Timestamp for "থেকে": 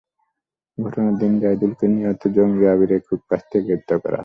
3.51-3.63